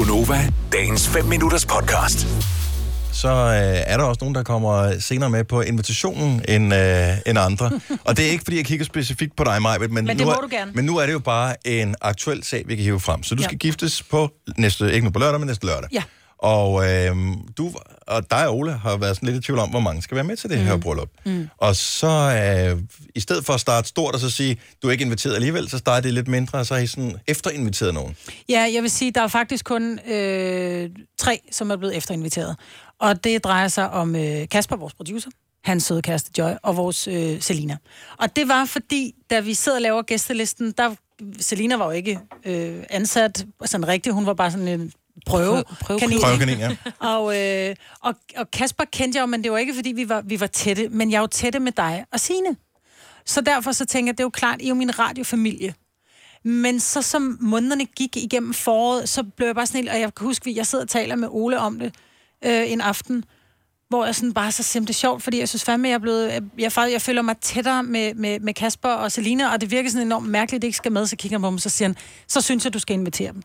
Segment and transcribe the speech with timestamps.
[0.00, 2.26] Gunova, dagens 5 minutters podcast.
[3.12, 7.38] så øh, er der også nogen, der kommer senere med på invitationen end, øh, end
[7.38, 7.70] andre.
[8.06, 10.30] Og det er ikke, fordi jeg kigger specifikt på dig, Majbet, men, Men det nu
[10.32, 10.72] må er, du gerne.
[10.74, 13.22] men nu er det jo bare en aktuel sag, vi kan hive frem.
[13.22, 13.46] Så du Ja.
[13.48, 15.88] skal giftes på næste, ikke nu på lørdag, men næste lørdag.
[15.92, 16.02] Ja.
[16.42, 17.16] Og øh,
[17.58, 17.72] du
[18.06, 20.24] og dig og Ole har været sådan lidt i tvivl om, hvor mange skal være
[20.24, 21.08] med til det her bryllup.
[21.24, 21.48] Mm.
[21.58, 22.08] Og så
[22.76, 22.82] øh,
[23.14, 25.78] i stedet for at starte stort og så sige, du er ikke inviteret alligevel, så
[25.78, 28.16] starter det lidt mindre, og så har I sådan efterinviteret nogen.
[28.48, 32.56] Ja, jeg vil sige, der er faktisk kun øh, tre, som er blevet efterinviteret.
[32.98, 35.30] Og det drejer sig om øh, Kasper, vores producer,
[35.64, 37.76] hans søde kæreste Joy, og vores øh, Selina.
[38.18, 40.94] Og det var fordi, da vi sidder og laver gæstelisten, der
[41.40, 44.92] Selina var jo ikke øh, ansat sådan rigtigt, hun var bare sådan en
[45.26, 46.20] prøve, Prøve- kanin.
[46.20, 46.76] Prøvekanin, ja.
[47.14, 50.20] Og, øh, og, og Kasper kendte jeg jo, men det var ikke, fordi vi var,
[50.20, 50.88] vi var tætte.
[50.88, 52.56] Men jeg er jo tætte med dig og Signe.
[53.26, 55.74] Så derfor så tænker jeg, det er jo klart, I er jo min radiofamilie.
[56.44, 60.14] Men så som månederne gik igennem foråret, så blev jeg bare sådan helt, og jeg
[60.14, 61.94] kan huske, at jeg sidder og taler med Ole om det
[62.44, 63.24] øh, en aften,
[63.88, 66.42] hvor jeg sådan bare så simpelthen sjovt, fordi jeg synes fandme, jeg er blevet, jeg,
[66.58, 70.06] jeg, jeg føler mig tættere med, med, med Kasper og Selina, og det virker sådan
[70.06, 71.96] enormt mærkeligt, at det ikke skal med, så kigger han på dem, så siger han,
[72.28, 73.42] så synes jeg, du skal invitere dem.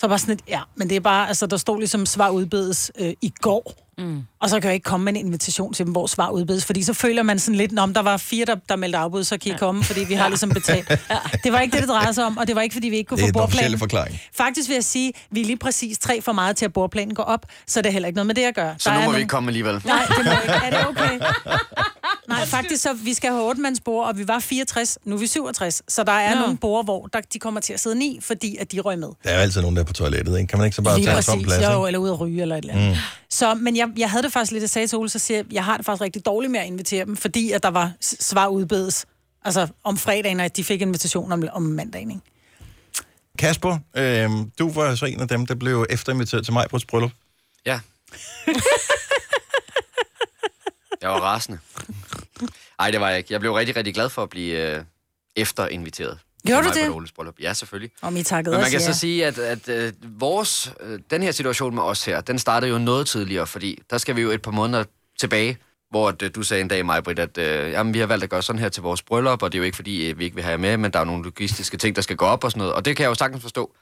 [0.00, 2.90] Så bare sådan et, ja, men det er bare, altså der stod ligesom svar udbedes
[2.98, 3.84] øh, i går.
[3.98, 4.22] Mm.
[4.40, 6.82] Og så kan jeg ikke komme med en invitation til dem, hvor svar udbedes, fordi
[6.82, 9.52] så føler man sådan lidt, om der var fire, der, der meldte afbud, så kan
[9.54, 10.88] I komme, fordi vi har ligesom betalt.
[11.44, 13.08] Det var ikke det, det drejede sig om, og det var ikke, fordi vi ikke
[13.08, 14.06] kunne Det er få den officielle bordplanen.
[14.06, 14.20] forklaring.
[14.36, 17.22] Faktisk vil jeg sige, vi er lige præcis tre for meget til, at bordplanen går
[17.22, 18.74] op, så det er heller ikke noget med det at gøre.
[18.78, 19.82] Så Der nu er må vi nogle- ikke komme alligevel.
[19.84, 20.52] Nej, det må ikke.
[20.66, 21.20] Er det okay?
[22.28, 25.82] Nej, faktisk så, vi skal have otte og vi var 64, nu er vi 67.
[25.88, 26.40] Så der er Nå.
[26.40, 29.08] nogle bord, hvor der, de kommer til at sidde ni, fordi at de røg med.
[29.24, 30.48] Der er jo altid nogen, der er på toilettet, ikke?
[30.48, 31.72] Kan man ikke så bare Lige tage en tom præcis, plads?
[31.72, 31.86] jo, ikke?
[31.86, 32.90] eller ud at ryge eller et eller andet.
[32.90, 32.96] Mm.
[33.30, 35.52] Så, men jeg, jeg havde det faktisk lidt, jeg sagde til Ole, så siger jeg,
[35.52, 38.46] jeg har det faktisk rigtig dårligt med at invitere dem, fordi at der var svar
[38.46, 39.06] udbedes.
[39.44, 42.22] Altså om fredagen, at de fik invitation om, om mandagen, ikke?
[43.38, 46.86] Kasper, øh, du var så en af dem, der blev efterinviteret til mig på et
[46.86, 47.10] bryllup.
[47.66, 47.80] Ja.
[51.02, 51.58] jeg var rasende.
[52.78, 53.32] Nej, det var jeg ikke.
[53.32, 54.84] Jeg blev rigtig, rigtig glad for at blive øh,
[55.36, 56.18] efterinviteret.
[56.46, 56.94] Gjorde til du det?
[56.96, 57.34] Oles bryllup.
[57.40, 57.90] Ja, selvfølgelig.
[58.02, 58.92] Om I takkede Men man kan ja.
[58.92, 62.70] så sige, at, at øh, vores, øh, den her situation med os her, den startede
[62.72, 64.84] jo noget tidligere, fordi der skal vi jo et par måneder
[65.18, 65.58] tilbage,
[65.90, 68.24] hvor at, øh, du sagde en dag, mig, Britt, at øh, jamen, vi har valgt
[68.24, 70.24] at gøre sådan her til vores bryllup, og det er jo ikke fordi, øh, vi
[70.24, 72.44] ikke vil have jer med, men der er nogle logistiske ting, der skal gå op
[72.44, 73.74] og sådan noget, og det kan jeg jo sagtens forstå.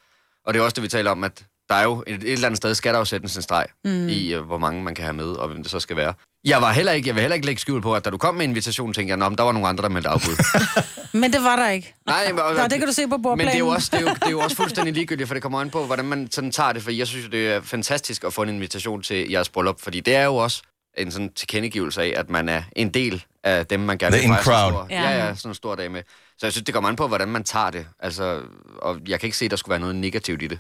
[0.45, 2.47] Og det er også det, vi taler om, at der er jo et, et eller
[2.47, 4.09] andet sted, skal der jo sættes en streg mm.
[4.09, 6.15] i, øh, hvor mange man kan have med, og hvem det så skal være.
[6.45, 8.35] Jeg, var heller ikke, jeg vil heller ikke lægge skjul på, at da du kom
[8.35, 10.37] med invitationen, tænkte jeg, "Nå, men der var nogle andre, der meldte afbud.
[11.21, 11.95] Men det var der ikke.
[12.07, 13.39] Nej, men, Nå, det kan du se på bordplanen.
[13.39, 15.35] Men det er jo også, det er jo, det er jo også fuldstændig ligegyldigt, for
[15.35, 16.83] det kommer an på, hvordan man sådan tager det.
[16.83, 20.15] For jeg synes det er fantastisk at få en invitation til jeres bryllup, fordi det
[20.15, 20.63] er jo også
[20.99, 24.39] en sådan tilkendegivelse af, at man er en del af dem, man gerne vil fejre
[24.39, 24.73] en crowd.
[24.73, 25.03] stor, Ja.
[25.11, 25.27] ja.
[25.27, 26.03] ja, sådan en stor dag med.
[26.39, 27.87] Så jeg synes, det kommer an på, hvordan man tager det.
[28.01, 28.41] Altså,
[28.79, 30.59] og jeg kan ikke se, at der skulle være noget negativt i det.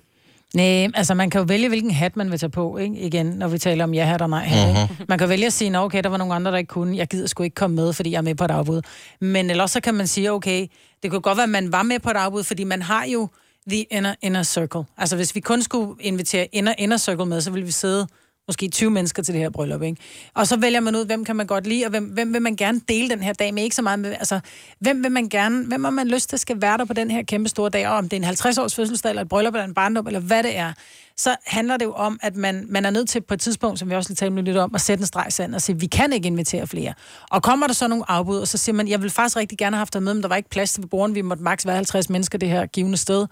[0.55, 2.97] Nej, altså man kan jo vælge, hvilken hat man vil tage på, ikke?
[2.99, 4.83] Igen, når vi taler om ja-hat og nej-hat, Mhm.
[4.93, 5.05] ikke?
[5.09, 6.97] Man kan vælge at sige, "Nå, okay, der var nogle andre, der ikke kunne.
[6.97, 8.83] Jeg gider sgu ikke komme med, fordi jeg er med på et afbud.
[9.21, 10.67] Men ellers så kan man sige, okay,
[11.03, 13.29] det kunne godt være, at man var med på et afbud, fordi man har jo
[13.71, 14.83] the inner, inner circle.
[14.99, 18.07] Altså hvis vi kun skulle invitere inner, inner circle med, så ville vi sidde
[18.49, 20.03] måske 20 mennesker til det her bryllup, ikke?
[20.35, 22.57] Og så vælger man ud, hvem kan man godt lide, og hvem, hvem vil man
[22.57, 24.41] gerne dele den her dag med, ikke så meget med, altså,
[24.79, 27.23] hvem vil man gerne, hvem har man lyst til skal være der på den her
[27.23, 29.75] kæmpe store dag, og om det er en 50-års fødselsdag, eller et bryllup, eller en
[29.75, 30.73] barndom, eller hvad det er,
[31.17, 33.91] så handler det jo om, at man, man er nødt til på et tidspunkt, som
[33.91, 36.13] vi også lige talte lidt om, at sætte en streg sand og sige, vi kan
[36.13, 36.95] ikke invitere flere.
[37.31, 39.77] Og kommer der så nogle afbud, og så siger man, jeg vil faktisk rigtig gerne
[39.77, 41.77] have haft dig med, men der var ikke plads til bordet, vi måtte maks være
[41.77, 43.27] 50 mennesker det her givende sted.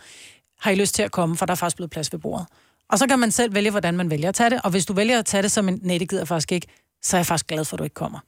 [0.61, 2.47] Har I lyst til at komme, for der er faktisk blevet plads ved bordet.
[2.91, 4.61] Og så kan man selv vælge, hvordan man vælger at tage det.
[4.65, 6.67] Og hvis du vælger at tage det som en, nej, det gider faktisk ikke,
[7.03, 8.19] så er jeg faktisk glad for, at du ikke kommer.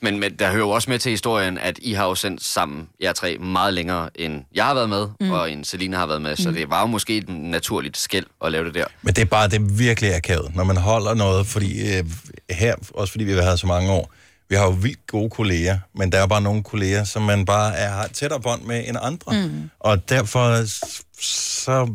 [0.00, 2.88] Men, men der hører jo også med til historien, at I har jo sendt sammen,
[3.02, 5.30] jer tre, meget længere, end jeg har været med, mm.
[5.30, 6.36] og end Selina har været med.
[6.36, 8.84] Så det var jo måske et naturligt skæld at lave det der.
[9.02, 12.04] Men det er bare, det er virkelig akavet, når man holder noget, fordi øh,
[12.50, 14.12] her, også fordi vi har været så mange år,
[14.48, 17.76] vi har jo vildt gode kolleger, men der er bare nogle kolleger, som man bare
[17.76, 19.48] er, har tættere bånd med end andre.
[19.48, 19.70] Mm.
[19.80, 20.62] Og derfor,
[21.20, 21.94] så,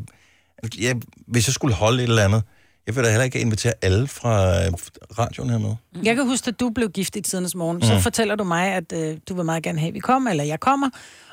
[0.80, 0.94] ja,
[1.28, 2.44] hvis jeg skulle holde et eller andet,
[2.88, 4.72] jeg vil da heller ikke invitere alle fra øh,
[5.20, 5.76] radioen her med.
[5.96, 6.02] Mm.
[6.04, 7.78] Jeg kan huske, at du blev gift i tidens morgen.
[7.78, 7.84] Mm.
[7.84, 10.44] Så fortæller du mig, at øh, du vil meget gerne have, at vi kommer, eller
[10.44, 10.90] jeg kommer.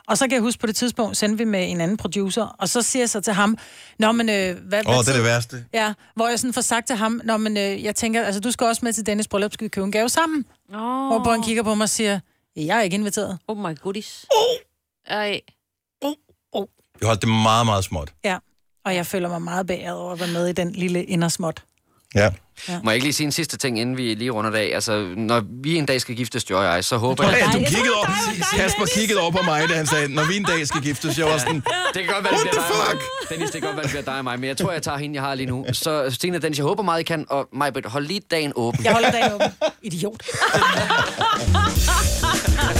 [0.09, 2.69] Og så kan jeg huske, på det tidspunkt sendte vi med en anden producer, og
[2.69, 3.59] så siger jeg så til ham,
[3.99, 4.83] Nå, men øh, hvad...
[4.87, 5.65] Åh, oh, det er det værste.
[5.75, 8.51] Ja, hvor jeg sådan får sagt til ham, Nå, men øh, jeg tænker, altså du
[8.51, 10.45] skal også med til Dennis bryllup, skal vi købe en gave sammen?
[10.75, 10.81] Oh.
[10.81, 11.23] Oh.
[11.23, 12.21] Hvor han kigger på mig og siger,
[12.57, 13.39] jeg er ikke inviteret.
[13.49, 14.27] Oh my goodies.
[15.07, 15.41] Ej.
[17.01, 18.13] Vi holdt det meget, meget småt.
[18.25, 18.39] Ja,
[18.87, 21.63] og jeg føler mig meget beæret over at være med i den lille indersmåt.
[22.15, 22.31] Ja.
[22.85, 24.71] Må jeg ikke lige sige en sidste ting, inden vi lige runder af?
[24.75, 27.41] Altså, når vi en dag skal giftes, Joy og jeg, så håber Ja, jeg...
[27.53, 28.07] du jeg kiggede over,
[28.57, 31.27] Kasper kiggede over på mig, da han sagde, når vi en dag skal giftes, jeg
[31.27, 31.55] var sådan,
[31.95, 32.95] Det kan godt være, What det bliver the fuck?
[32.95, 33.03] mig.
[33.31, 34.99] Dennis, det kan godt være, det bliver dig og mig, men jeg tror, jeg tager
[34.99, 35.67] hende, jeg har lige nu.
[35.73, 38.85] Så Stine Dennis, jeg håber meget, I kan, og Majbrit, hold lige dagen åben.
[38.85, 39.47] Jeg holder dagen åben.
[39.83, 40.23] Idiot.